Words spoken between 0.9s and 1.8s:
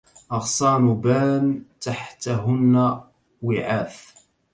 بان